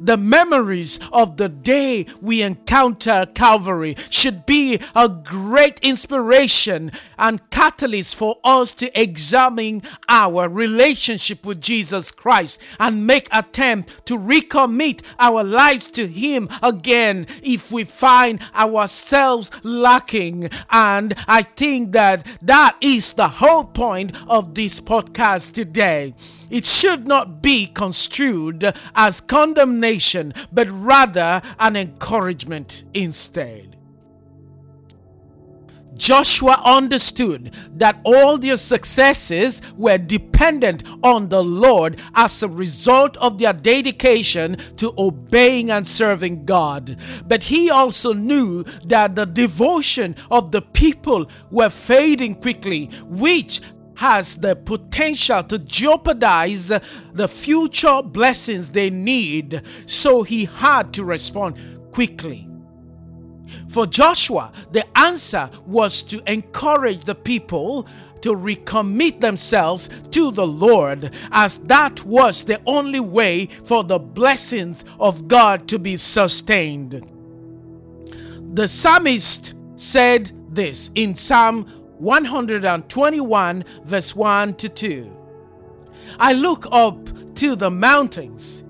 The 0.00 0.16
memories 0.16 0.98
of 1.12 1.36
the 1.36 1.48
day 1.48 2.06
we 2.20 2.42
encounter 2.42 3.26
Calvary 3.34 3.94
should 4.10 4.46
be 4.46 4.80
a 4.94 5.08
great 5.08 5.78
inspiration 5.80 6.90
and 7.18 7.48
catalyst 7.50 8.16
for 8.16 8.36
us 8.44 8.72
to 8.72 9.00
examine 9.00 9.82
our 10.08 10.48
relationship 10.48 11.44
with 11.44 11.60
Jesus 11.60 12.12
Christ 12.12 12.60
and 12.78 13.06
make 13.06 13.28
attempt 13.32 14.06
to 14.06 14.18
recommit 14.18 15.02
our 15.18 15.42
lives 15.42 15.90
to 15.92 16.06
him 16.06 16.48
again 16.62 17.26
if 17.42 17.70
we 17.70 17.84
find 17.84 18.40
ourselves 18.54 19.50
lacking. 19.64 20.48
And 20.70 21.14
I 21.26 21.42
think 21.42 21.92
that 21.92 22.24
that 22.42 22.76
is 22.80 23.14
the 23.14 23.28
whole 23.28 23.64
point 23.64 24.16
of 24.28 24.54
this 24.54 24.80
podcast 24.80 25.52
today 25.52 26.14
it 26.50 26.64
should 26.64 27.06
not 27.06 27.42
be 27.42 27.66
construed 27.66 28.72
as 28.94 29.20
condemnation, 29.20 30.34
but 30.52 30.68
rather 30.70 31.42
an 31.58 31.76
encouragement 31.76 32.84
instead. 32.94 33.76
Joshua 35.96 36.60
understood 36.64 37.54
that 37.74 37.98
all 38.04 38.38
their 38.38 38.58
successes 38.58 39.62
were 39.76 39.98
dependent 39.98 40.82
on 41.02 41.28
the 41.28 41.42
Lord 41.42 41.98
as 42.14 42.42
a 42.42 42.48
result 42.48 43.16
of 43.16 43.38
their 43.38 43.54
dedication 43.54 44.56
to 44.76 44.92
obeying 44.98 45.70
and 45.70 45.86
serving 45.86 46.44
God. 46.44 46.96
But 47.26 47.44
he 47.44 47.70
also 47.70 48.12
knew 48.12 48.62
that 48.84 49.14
the 49.14 49.24
devotion 49.24 50.14
of 50.30 50.52
the 50.52 50.62
people 50.62 51.30
were 51.50 51.70
fading 51.70 52.36
quickly, 52.36 52.86
which 53.04 53.62
has 53.96 54.36
the 54.36 54.56
potential 54.56 55.42
to 55.42 55.58
jeopardize 55.58 56.68
the 57.12 57.28
future 57.28 58.02
blessings 58.02 58.70
they 58.70 58.90
need, 58.90 59.62
so 59.86 60.22
he 60.22 60.44
had 60.46 60.92
to 60.94 61.04
respond 61.04 61.58
quickly. 61.92 62.48
For 63.68 63.86
Joshua, 63.86 64.52
the 64.72 64.84
answer 64.98 65.50
was 65.66 66.02
to 66.04 66.22
encourage 66.30 67.04
the 67.04 67.14
people 67.14 67.86
to 68.22 68.34
recommit 68.34 69.20
themselves 69.20 69.88
to 70.08 70.30
the 70.32 70.46
Lord, 70.46 71.14
as 71.30 71.58
that 71.58 72.04
was 72.04 72.42
the 72.42 72.60
only 72.66 73.00
way 73.00 73.46
for 73.46 73.84
the 73.84 73.98
blessings 73.98 74.84
of 74.98 75.28
God 75.28 75.68
to 75.68 75.78
be 75.78 75.96
sustained. 75.96 77.06
The 78.54 78.66
psalmist 78.66 79.54
said 79.76 80.32
this 80.48 80.90
in 80.94 81.14
Psalm 81.14 81.66
121, 81.98 83.64
verse 83.84 84.14
1 84.14 84.54
to 84.54 84.68
2. 84.68 85.16
I 86.18 86.32
look 86.32 86.66
up 86.70 87.34
to 87.36 87.56
the 87.56 87.70
mountains. 87.70 88.64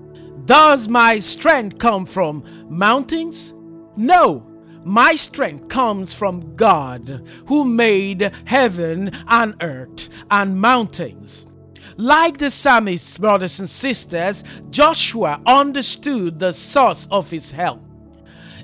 Does 0.45 0.89
my 0.89 1.19
strength 1.19 1.77
come 1.77 2.05
from 2.05 2.43
mountains? 2.69 3.53
No, 3.95 4.47
my 4.83 5.15
strength 5.15 5.67
comes 5.67 6.13
from 6.13 6.55
God, 6.55 7.27
who 7.47 7.65
made 7.65 8.31
heaven 8.45 9.11
and 9.27 9.55
earth 9.61 10.25
and 10.31 10.59
mountains. 10.61 11.47
Like 11.97 12.37
the 12.37 12.51
psalmist, 12.51 13.19
brothers 13.19 13.59
and 13.59 13.69
sisters, 13.69 14.43
Joshua 14.69 15.41
understood 15.45 16.39
the 16.39 16.53
source 16.53 17.07
of 17.09 17.31
his 17.31 17.51
help. 17.51 17.86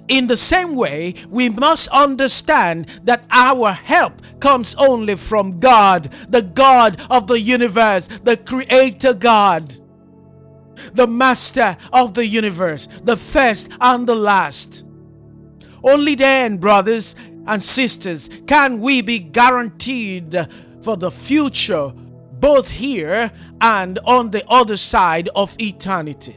In 0.08 0.28
the 0.28 0.38
same 0.38 0.76
way, 0.76 1.14
we 1.30 1.50
must 1.50 1.88
understand 1.90 2.88
that 3.04 3.24
our 3.32 3.72
help 3.72 4.22
comes 4.40 4.76
only 4.76 5.16
from 5.16 5.60
God, 5.60 6.12
the 6.28 6.42
God 6.42 7.02
of 7.10 7.28
the 7.28 7.40
universe, 7.40 8.08
the 8.08 8.36
Creator 8.36 9.14
God, 9.14 9.76
the 10.94 11.08
Master 11.08 11.78
of 11.94 12.14
the 12.16 12.26
universe, 12.26 12.88
the 13.04 13.16
first 13.16 13.72
and 13.80 14.06
the 14.06 14.16
last. 14.16 14.86
Only 15.84 16.16
then, 16.16 16.58
brothers 16.58 17.16
and 17.48 17.64
sisters, 17.64 18.30
can 18.46 18.80
we 18.80 19.02
be 19.02 19.20
guaranteed 19.20 20.48
for 20.82 20.98
the 20.98 21.12
future, 21.12 21.92
both 22.40 22.70
here 22.70 23.32
and 23.62 24.00
on 24.04 24.32
the 24.32 24.44
other 24.50 24.76
side 24.76 25.30
of 25.34 25.56
eternity. 25.60 26.36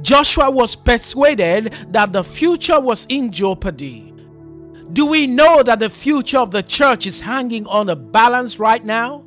Joshua 0.00 0.50
was 0.50 0.76
persuaded 0.76 1.72
that 1.90 2.12
the 2.12 2.24
future 2.24 2.80
was 2.80 3.06
in 3.08 3.30
jeopardy. 3.30 4.12
Do 4.92 5.06
we 5.06 5.26
know 5.26 5.62
that 5.62 5.78
the 5.78 5.90
future 5.90 6.38
of 6.38 6.50
the 6.50 6.62
church 6.62 7.06
is 7.06 7.20
hanging 7.20 7.66
on 7.66 7.88
a 7.88 7.96
balance 7.96 8.58
right 8.58 8.84
now? 8.84 9.24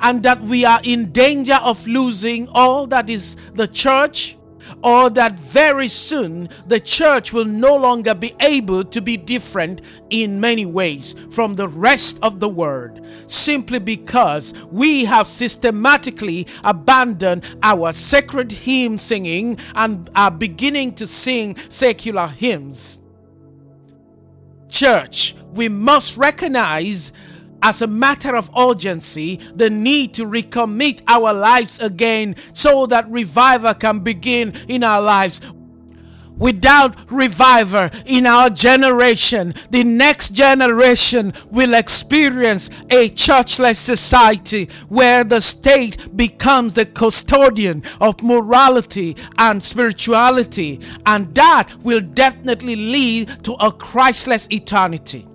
And 0.00 0.22
that 0.22 0.40
we 0.42 0.64
are 0.64 0.80
in 0.84 1.12
danger 1.12 1.58
of 1.62 1.86
losing 1.86 2.48
all 2.48 2.86
that 2.88 3.10
is 3.10 3.36
the 3.54 3.66
church? 3.66 4.36
Or 4.82 5.10
that 5.10 5.38
very 5.38 5.88
soon 5.88 6.48
the 6.66 6.80
church 6.80 7.32
will 7.32 7.44
no 7.44 7.76
longer 7.76 8.14
be 8.14 8.34
able 8.40 8.84
to 8.84 9.00
be 9.00 9.16
different 9.16 9.80
in 10.10 10.40
many 10.40 10.66
ways 10.66 11.14
from 11.30 11.54
the 11.54 11.68
rest 11.68 12.18
of 12.22 12.40
the 12.40 12.48
world, 12.48 13.06
simply 13.26 13.78
because 13.78 14.52
we 14.70 15.04
have 15.04 15.26
systematically 15.26 16.46
abandoned 16.64 17.44
our 17.62 17.92
sacred 17.92 18.52
hymn 18.52 18.98
singing 18.98 19.58
and 19.74 20.10
are 20.14 20.30
beginning 20.30 20.94
to 20.94 21.06
sing 21.06 21.56
secular 21.68 22.26
hymns. 22.26 23.00
Church, 24.68 25.34
we 25.52 25.68
must 25.68 26.16
recognize 26.16 27.12
as 27.62 27.82
a 27.82 27.86
matter 27.86 28.36
of 28.36 28.50
urgency 28.56 29.36
the 29.54 29.70
need 29.70 30.14
to 30.14 30.24
recommit 30.24 31.02
our 31.08 31.32
lives 31.32 31.78
again 31.78 32.34
so 32.52 32.86
that 32.86 33.08
revival 33.10 33.74
can 33.74 34.00
begin 34.00 34.52
in 34.68 34.84
our 34.84 35.00
lives. 35.00 35.40
Without 36.38 37.10
revival 37.10 37.88
in 38.04 38.26
our 38.26 38.50
generation, 38.50 39.54
the 39.70 39.82
next 39.84 40.34
generation 40.34 41.32
will 41.50 41.72
experience 41.72 42.68
a 42.90 43.08
churchless 43.08 43.76
society 43.76 44.66
where 44.88 45.24
the 45.24 45.40
state 45.40 46.14
becomes 46.14 46.74
the 46.74 46.84
custodian 46.84 47.82
of 48.02 48.22
morality 48.22 49.16
and 49.38 49.62
spirituality, 49.62 50.78
and 51.06 51.34
that 51.34 51.74
will 51.82 52.00
definitely 52.00 52.76
lead 52.76 53.42
to 53.44 53.54
a 53.54 53.72
Christless 53.72 54.46
eternity. 54.50 55.26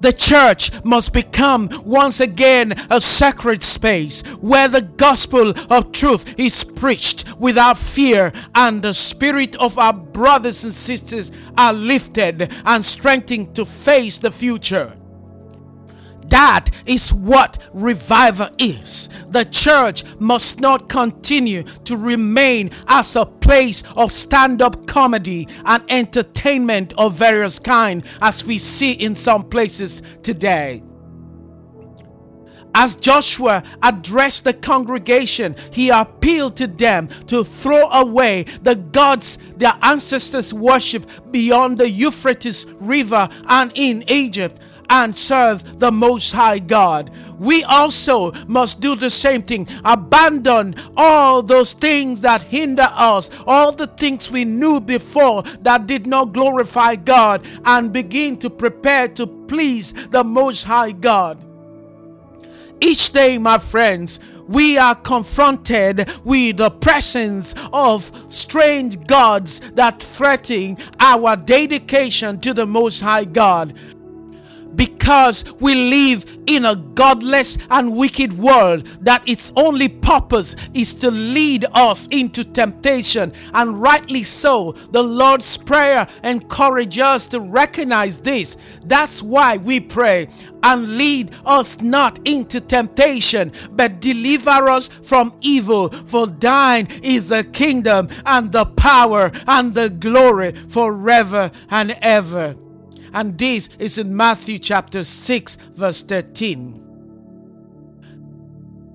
The 0.00 0.12
church 0.12 0.84
must 0.84 1.12
become 1.12 1.68
once 1.84 2.20
again 2.20 2.74
a 2.88 3.00
sacred 3.00 3.62
space 3.64 4.22
where 4.36 4.68
the 4.68 4.82
gospel 4.82 5.52
of 5.70 5.92
truth 5.92 6.38
is 6.38 6.64
preached 6.64 7.36
without 7.38 7.78
fear 7.78 8.32
and 8.54 8.80
the 8.80 8.94
spirit 8.94 9.56
of 9.56 9.76
our 9.78 9.92
brothers 9.92 10.62
and 10.62 10.72
sisters 10.72 11.32
are 11.56 11.72
lifted 11.72 12.52
and 12.64 12.84
strengthened 12.84 13.56
to 13.56 13.64
face 13.64 14.18
the 14.18 14.30
future. 14.30 14.92
That 16.28 16.70
is 16.86 17.12
what 17.12 17.68
revival 17.72 18.48
is. 18.58 19.08
The 19.28 19.44
church 19.44 20.04
must 20.18 20.60
not 20.60 20.88
continue 20.88 21.62
to 21.62 21.96
remain 21.96 22.70
as 22.86 23.16
a 23.16 23.26
place 23.26 23.82
of 23.96 24.12
stand 24.12 24.60
up 24.60 24.86
comedy 24.86 25.48
and 25.64 25.82
entertainment 25.88 26.92
of 26.98 27.14
various 27.14 27.58
kind 27.58 28.04
as 28.20 28.44
we 28.44 28.58
see 28.58 28.92
in 28.92 29.14
some 29.14 29.48
places 29.48 30.02
today. 30.22 30.82
As 32.74 32.94
Joshua 32.96 33.62
addressed 33.82 34.44
the 34.44 34.52
congregation, 34.52 35.56
he 35.72 35.88
appealed 35.88 36.56
to 36.58 36.66
them 36.66 37.08
to 37.26 37.42
throw 37.42 37.88
away 37.88 38.44
the 38.62 38.76
gods 38.76 39.38
their 39.56 39.74
ancestors 39.82 40.52
worshiped 40.52 41.32
beyond 41.32 41.78
the 41.78 41.90
Euphrates 41.90 42.66
River 42.78 43.28
and 43.46 43.72
in 43.74 44.04
Egypt 44.08 44.60
and 44.90 45.14
serve 45.14 45.78
the 45.78 45.92
Most 45.92 46.32
High 46.32 46.58
God. 46.58 47.10
We 47.38 47.62
also 47.64 48.32
must 48.46 48.80
do 48.80 48.96
the 48.96 49.10
same 49.10 49.42
thing. 49.42 49.68
Abandon 49.84 50.74
all 50.96 51.42
those 51.42 51.72
things 51.72 52.20
that 52.22 52.42
hinder 52.42 52.88
us, 52.92 53.30
all 53.46 53.72
the 53.72 53.86
things 53.86 54.30
we 54.30 54.44
knew 54.44 54.80
before 54.80 55.42
that 55.60 55.86
did 55.86 56.06
not 56.06 56.32
glorify 56.32 56.96
God, 56.96 57.46
and 57.64 57.92
begin 57.92 58.36
to 58.38 58.50
prepare 58.50 59.08
to 59.08 59.26
please 59.26 59.92
the 60.08 60.24
Most 60.24 60.64
High 60.64 60.92
God. 60.92 61.44
Each 62.80 63.10
day, 63.12 63.38
my 63.38 63.58
friends, 63.58 64.20
we 64.46 64.78
are 64.78 64.94
confronted 64.94 66.08
with 66.24 66.58
the 66.58 66.70
presence 66.70 67.54
of 67.72 68.10
strange 68.32 69.04
gods 69.06 69.58
that 69.72 70.02
threaten 70.02 70.78
our 71.00 71.36
dedication 71.36 72.38
to 72.40 72.54
the 72.54 72.66
Most 72.66 73.00
High 73.00 73.24
God 73.24 73.76
because 74.74 75.54
we 75.60 75.74
live 75.74 76.38
in 76.46 76.64
a 76.64 76.76
godless 76.76 77.58
and 77.70 77.96
wicked 77.96 78.32
world 78.32 78.86
that 79.02 79.26
its 79.28 79.52
only 79.56 79.88
purpose 79.88 80.54
is 80.74 80.94
to 80.96 81.10
lead 81.10 81.64
us 81.72 82.06
into 82.08 82.44
temptation. 82.44 83.32
And 83.54 83.80
rightly 83.80 84.22
so 84.22 84.72
the 84.90 85.02
lord's 85.02 85.56
prayer 85.56 86.06
encourages 86.22 87.02
us 87.02 87.26
to 87.28 87.40
recognize 87.40 88.18
this. 88.18 88.56
That's 88.84 89.22
why 89.22 89.56
we 89.56 89.80
pray 89.80 90.28
and 90.62 90.96
lead 90.96 91.30
us 91.44 91.80
not 91.80 92.18
into 92.26 92.60
temptation 92.60 93.52
but 93.72 94.00
deliver 94.00 94.68
us 94.68 94.88
from 94.88 95.34
evil. 95.40 95.88
For 95.88 96.26
thine 96.26 96.88
is 97.02 97.28
the 97.28 97.44
kingdom 97.44 98.08
and 98.26 98.52
the 98.52 98.66
power 98.66 99.30
and 99.46 99.74
the 99.74 99.90
glory 99.90 100.52
forever 100.52 101.50
and 101.70 101.96
ever 102.02 102.56
and 103.12 103.38
this 103.38 103.68
is 103.78 103.98
in 103.98 104.14
Matthew 104.14 104.58
chapter 104.58 105.04
6, 105.04 105.56
verse 105.74 106.02
13. 106.02 106.84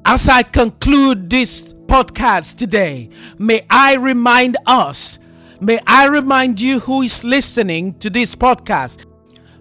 As 0.06 0.28
I 0.28 0.44
conclude 0.44 1.30
this 1.30 1.74
podcast 1.74 2.58
today, 2.58 3.10
may 3.38 3.66
I 3.70 3.96
remind 3.96 4.58
us, 4.66 5.20
may 5.62 5.80
I 5.88 6.08
remind 6.08 6.60
you 6.60 6.80
who 6.82 7.02
is 7.02 7.24
listening 7.24 7.94
to 7.96 8.10
this 8.10 8.36
podcast, 8.36 9.06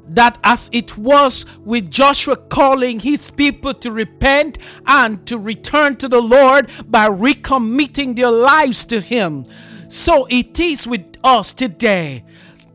that 0.09 0.39
as 0.43 0.69
it 0.73 0.99
was 0.99 1.47
with 1.61 1.91
Joshua 1.91 2.37
calling 2.37 2.99
his 3.01 3.31
people 3.31 3.73
to 3.75 3.93
repent 3.93 4.59
and 4.87 5.25
to 5.27 5.39
return 5.39 5.97
to 5.97 6.09
the 6.09 6.21
Lord 6.21 6.71
by 6.89 7.09
recommitting 7.09 8.17
their 8.17 8.31
lives 8.31 8.85
to 8.87 9.01
Him, 9.01 9.45
so 9.89 10.27
it 10.29 10.59
is 10.59 10.89
with 10.89 11.07
us 11.23 11.53
today 11.53 12.25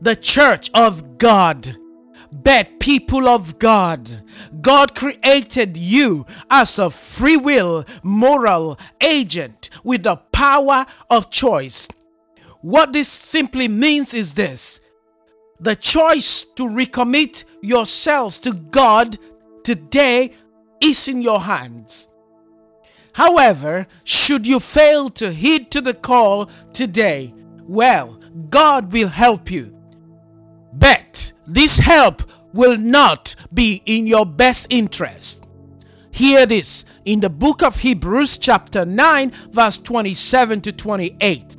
the 0.00 0.16
church 0.16 0.70
of 0.74 1.18
God. 1.18 1.76
But 2.30 2.78
people 2.78 3.26
of 3.26 3.58
God, 3.58 4.22
God 4.60 4.94
created 4.94 5.76
you 5.76 6.26
as 6.50 6.78
a 6.78 6.90
free 6.90 7.36
will, 7.36 7.84
moral 8.02 8.78
agent 9.00 9.70
with 9.82 10.02
the 10.02 10.16
power 10.16 10.84
of 11.08 11.30
choice. 11.30 11.88
What 12.60 12.92
this 12.92 13.08
simply 13.08 13.68
means 13.68 14.12
is 14.12 14.34
this 14.34 14.80
the 15.60 15.74
choice 15.74 16.44
to 16.44 16.64
recommit 16.64 17.44
yourselves 17.62 18.38
to 18.40 18.52
God 18.52 19.18
today 19.64 20.32
is 20.80 21.08
in 21.08 21.22
your 21.22 21.40
hands. 21.40 22.08
However, 23.14 23.86
should 24.04 24.46
you 24.46 24.60
fail 24.60 25.08
to 25.10 25.32
heed 25.32 25.72
to 25.72 25.80
the 25.80 25.94
call 25.94 26.46
today, 26.72 27.34
well, 27.66 28.20
God 28.50 28.92
will 28.92 29.08
help 29.08 29.50
you. 29.50 29.77
But 30.72 31.32
this 31.46 31.78
help 31.78 32.22
will 32.52 32.78
not 32.78 33.34
be 33.52 33.82
in 33.86 34.06
your 34.06 34.26
best 34.26 34.66
interest. 34.70 35.46
Hear 36.10 36.46
this 36.46 36.84
in 37.04 37.20
the 37.20 37.30
book 37.30 37.62
of 37.62 37.80
Hebrews, 37.80 38.38
chapter 38.38 38.84
9, 38.84 39.30
verse 39.50 39.78
27 39.78 40.60
to 40.62 40.72
28. 40.72 41.56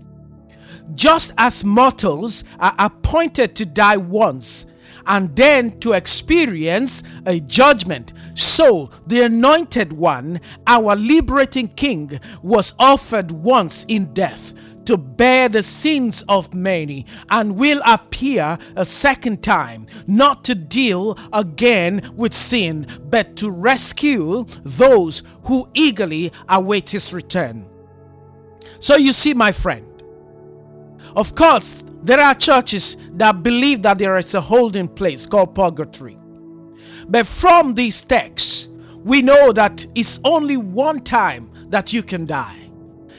Just 0.95 1.33
as 1.37 1.63
mortals 1.63 2.43
are 2.59 2.75
appointed 2.77 3.55
to 3.55 3.65
die 3.65 3.97
once 3.97 4.65
and 5.05 5.35
then 5.35 5.77
to 5.79 5.93
experience 5.93 7.03
a 7.25 7.39
judgment, 7.39 8.13
so 8.33 8.89
the 9.07 9.21
Anointed 9.21 9.93
One, 9.93 10.41
our 10.67 10.95
liberating 10.95 11.67
King, 11.67 12.19
was 12.43 12.73
offered 12.77 13.31
once 13.31 13.85
in 13.87 14.13
death 14.13 14.53
to 14.89 14.97
bear 14.97 15.47
the 15.47 15.61
sins 15.61 16.23
of 16.27 16.51
many 16.51 17.05
and 17.29 17.59
will 17.59 17.79
appear 17.85 18.57
a 18.75 18.83
second 18.83 19.43
time, 19.43 19.85
not 20.07 20.43
to 20.43 20.55
deal 20.55 21.15
again 21.31 22.01
with 22.15 22.33
sin, 22.33 22.87
but 23.03 23.35
to 23.35 23.51
rescue 23.51 24.43
those 24.63 25.21
who 25.43 25.69
eagerly 25.75 26.31
await 26.47 26.89
his 26.89 27.13
return. 27.13 27.69
So 28.79 28.95
you 28.95 29.13
see, 29.13 29.35
my 29.35 29.51
friend, 29.51 29.85
of 31.15 31.35
course, 31.35 31.83
there 32.01 32.19
are 32.19 32.33
churches 32.33 32.97
that 33.11 33.43
believe 33.43 33.83
that 33.83 33.99
there 33.99 34.17
is 34.17 34.33
a 34.33 34.41
holding 34.41 34.87
place 34.87 35.27
called 35.27 35.53
purgatory. 35.53 36.17
But 37.07 37.27
from 37.27 37.75
these 37.75 38.01
texts, 38.01 38.69
we 39.03 39.21
know 39.21 39.51
that 39.51 39.85
it's 39.93 40.19
only 40.25 40.57
one 40.57 41.01
time 41.01 41.51
that 41.67 41.93
you 41.93 42.01
can 42.01 42.25
die. 42.25 42.68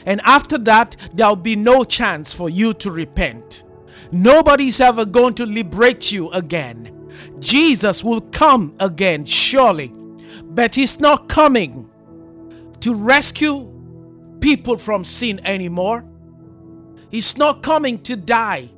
And 0.06 0.20
after 0.24 0.58
that, 0.58 0.96
there'll 1.12 1.36
be 1.36 1.56
no 1.56 1.84
chance 1.84 2.32
for 2.32 2.48
you 2.48 2.74
to 2.74 2.90
repent. 2.90 3.64
Nobody's 4.12 4.80
ever 4.80 5.04
going 5.04 5.34
to 5.34 5.46
liberate 5.46 6.10
you 6.10 6.30
again. 6.30 6.96
Jesus 7.38 8.02
will 8.02 8.20
come 8.20 8.74
again, 8.80 9.24
surely. 9.24 9.92
But 10.44 10.74
He's 10.74 11.00
not 11.00 11.28
coming 11.28 11.88
to 12.80 12.94
rescue 12.94 13.68
people 14.40 14.76
from 14.76 15.04
sin 15.04 15.40
anymore. 15.44 16.04
He's 17.10 17.36
not 17.36 17.62
coming 17.62 18.02
to 18.04 18.16
die 18.16 18.68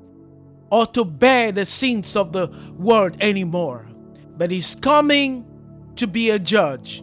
or 0.70 0.87
to 0.87 1.04
bear 1.04 1.52
the 1.52 1.66
sins 1.66 2.16
of 2.16 2.32
the 2.32 2.48
world 2.76 3.16
anymore. 3.20 3.88
But 4.37 4.50
He's 4.50 4.74
coming 4.74 5.46
to 5.96 6.06
be 6.06 6.30
a 6.30 6.38
judge. 6.38 7.00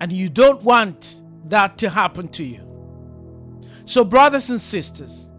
And 0.00 0.12
you 0.12 0.28
don't 0.28 0.62
want 0.62 1.22
that 1.46 1.78
to 1.78 1.90
happen 1.90 2.28
to 2.28 2.44
you. 2.44 2.65
So, 3.86 4.04
brothers 4.04 4.50
and 4.50 4.60
sisters, 4.60 5.30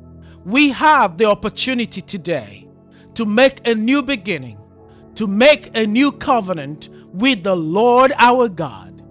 we 0.45 0.69
have 0.69 1.17
the 1.17 1.25
opportunity 1.25 2.01
today 2.01 2.69
to 3.15 3.25
make 3.25 3.67
a 3.67 3.75
new 3.75 4.01
beginning, 4.01 4.57
to 5.15 5.27
make 5.27 5.77
a 5.77 5.85
new 5.85 6.13
covenant 6.13 6.87
with 7.13 7.43
the 7.43 7.55
Lord 7.55 8.13
our 8.17 8.47
God. 8.47 9.03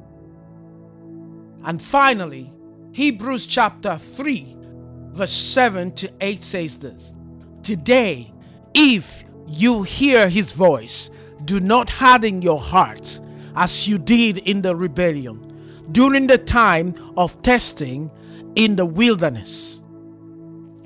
And 1.64 1.82
finally, 1.82 2.50
Hebrews 2.92 3.44
chapter 3.44 3.98
3, 3.98 4.56
verse 5.10 5.32
7 5.32 5.90
to 5.96 6.10
8 6.18 6.42
says 6.42 6.78
this 6.78 7.14
Today, 7.62 8.32
if 8.72 9.22
you 9.46 9.82
hear 9.82 10.30
his 10.30 10.52
voice, 10.52 11.10
do 11.44 11.60
not 11.60 11.90
harden 11.90 12.40
your 12.40 12.58
hearts 12.58 13.20
as 13.54 13.86
you 13.86 13.98
did 13.98 14.38
in 14.38 14.62
the 14.62 14.74
rebellion 14.74 15.42
during 15.92 16.26
the 16.26 16.38
time 16.38 16.94
of 17.18 17.42
testing 17.42 18.10
in 18.56 18.74
the 18.74 18.86
wilderness. 18.86 19.82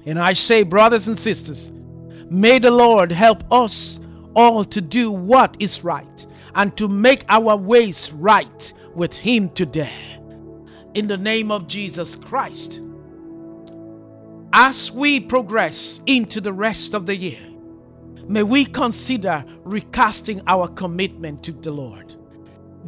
And 0.05 0.19
I 0.19 0.35
say, 0.35 0.63
brothers 0.65 1.09
and 1.09 1.19
sisters, 1.19 1.73
may 2.29 2.59
the 2.59 2.71
Lord 2.71 3.13
help 3.13 3.51
us 3.51 4.01
all 4.35 4.65
to 4.65 4.81
do 4.81 5.11
what 5.11 5.57
is 5.59 5.83
right 5.83 6.27
and 6.55 6.77
to 6.77 6.89
make 6.89 7.25
our 7.29 7.57
ways 7.57 8.13
right 8.13 8.73
with 8.95 9.17
Him 9.17 9.49
today. 9.49 10.19
In 10.95 11.07
the 11.07 11.17
name 11.17 11.51
of 11.51 11.69
Jesus 11.69 12.17
Christ. 12.17 12.83
As 14.53 14.91
we 14.91 15.21
progress 15.21 16.03
into 16.07 16.41
the 16.41 16.53
rest 16.53 16.93
of 16.95 17.07
the 17.07 17.17
year, 17.17 17.41
may 18.27 18.43
we 18.43 18.65
consider 18.65 19.45
recasting 19.63 20.43
our 20.49 20.67
commitment 20.67 21.45
to 21.45 21.53
the 21.53 21.71
Lord. 21.71 22.15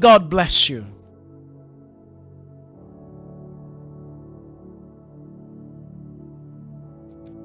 God 0.00 0.28
bless 0.28 0.68
you. 0.68 0.86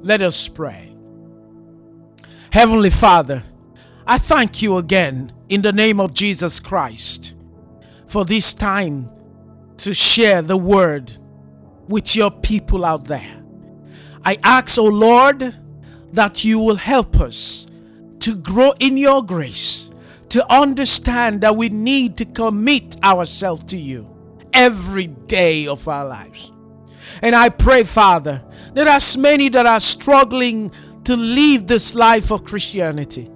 Let 0.08 0.22
us 0.22 0.48
pray. 0.48 0.96
Heavenly 2.54 2.92
Father, 2.92 3.44
I 4.06 4.18
thank 4.18 4.62
you 4.62 4.78
again 4.78 5.34
in 5.50 5.62
the 5.62 5.74
name 5.74 6.00
of 6.00 6.14
Jesus 6.14 6.62
Christ 6.62 7.36
for 8.08 8.24
this 8.24 8.54
time 8.54 9.10
to 9.80 9.94
share 9.94 10.42
the 10.42 10.56
word 10.56 11.12
with 11.90 12.16
your 12.16 12.32
people 12.32 12.86
out 12.86 13.04
there. 13.04 13.44
I 14.24 14.38
ask, 14.44 14.80
O 14.80 14.86
oh 14.86 14.90
Lord, 14.90 15.44
that 16.14 16.46
you 16.46 16.60
will 16.60 16.78
help 16.78 17.20
us 17.20 17.68
to 18.22 18.34
grow 18.34 18.72
in 18.80 18.96
your 18.96 19.22
grace, 19.26 19.92
to 20.30 20.50
understand 20.50 21.42
that 21.42 21.58
we 21.58 21.68
need 21.68 22.16
to 22.16 22.24
commit 22.24 22.96
ourselves 23.04 23.66
to 23.66 23.78
you 23.78 24.10
every 24.54 25.08
day 25.08 25.68
of 25.68 25.86
our 25.86 26.06
lives. 26.06 26.50
And 27.22 27.36
I 27.36 27.50
pray, 27.50 27.84
Father, 27.84 28.42
there 28.78 28.88
are 28.88 29.00
many 29.18 29.50
that 29.50 29.66
are 29.66 29.80
struggling 29.80 30.72
to 31.04 31.18
live 31.18 31.66
this 31.66 31.96
life 31.96 32.32
of 32.32 32.44
Christianity, 32.44 33.30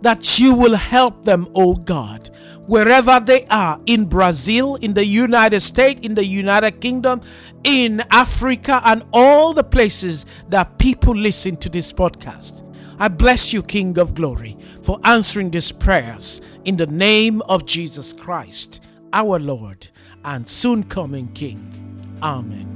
that 0.00 0.40
you 0.40 0.54
will 0.54 0.76
help 0.76 1.24
them, 1.24 1.48
oh 1.54 1.74
God, 1.74 2.30
wherever 2.66 3.20
they 3.20 3.46
are 3.46 3.78
in 3.86 4.06
Brazil, 4.06 4.76
in 4.76 4.94
the 4.94 5.04
United 5.04 5.60
States, 5.60 6.00
in 6.06 6.14
the 6.14 6.24
United 6.24 6.80
Kingdom, 6.80 7.20
in 7.64 8.02
Africa, 8.10 8.80
and 8.84 9.04
all 9.12 9.52
the 9.52 9.64
places 9.64 10.24
that 10.48 10.78
people 10.78 11.14
listen 11.14 11.56
to 11.56 11.68
this 11.68 11.92
podcast. 11.92 12.62
I 12.98 13.08
bless 13.08 13.52
you, 13.52 13.62
King 13.62 13.98
of 13.98 14.14
Glory, 14.14 14.56
for 14.82 14.98
answering 15.04 15.50
these 15.50 15.70
prayers 15.70 16.40
in 16.64 16.78
the 16.78 16.86
name 16.86 17.42
of 17.42 17.66
Jesus 17.66 18.14
Christ, 18.14 18.82
our 19.12 19.38
Lord 19.38 19.88
and 20.24 20.48
soon 20.48 20.84
coming 20.84 21.28
King. 21.32 22.18
Amen. 22.22 22.75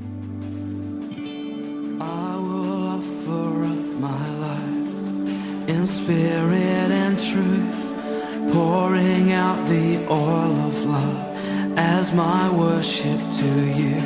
I 2.00 2.36
will 2.38 2.86
offer 2.86 3.64
up 3.64 3.84
my 4.00 4.28
life 4.38 5.68
in 5.68 5.84
spirit 5.84 6.90
and 6.90 7.18
truth, 7.20 8.52
pouring 8.54 9.32
out 9.32 9.66
the 9.66 10.06
oil 10.08 10.56
of 10.68 10.82
love 10.84 11.78
as 11.78 12.14
my 12.14 12.48
worship 12.56 13.20
to 13.40 13.50
you. 13.78 14.00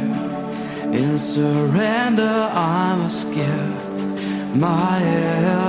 In 0.92 1.18
surrender, 1.20 2.50
I 2.52 2.96
must 2.98 3.32
give 3.32 4.56
my 4.56 5.00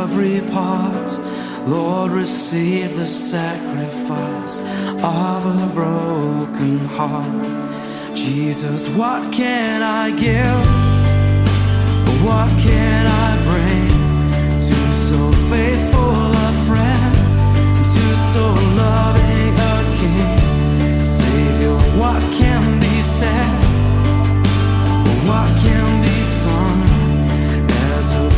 every 0.02 0.42
part. 0.52 1.20
Lord, 1.68 2.12
receive 2.12 2.96
the 2.96 3.08
sacrifice 3.08 4.62
of 5.04 5.46
a 5.46 5.72
broken 5.76 6.80
heart. 6.98 8.16
Jesus, 8.16 8.90
what 8.90 9.32
can 9.32 9.84
I 9.84 10.10
give? 10.10 10.85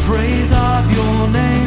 Praise 0.07 0.53
of 0.53 0.89
your 0.95 1.27
name 1.27 1.66